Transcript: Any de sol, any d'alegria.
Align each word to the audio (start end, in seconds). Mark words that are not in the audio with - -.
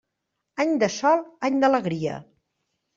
Any 0.65 0.73
de 0.85 0.89
sol, 0.95 1.23
any 1.51 1.63
d'alegria. 1.67 2.21